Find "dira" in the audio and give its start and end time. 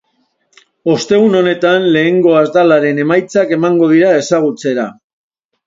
3.95-4.11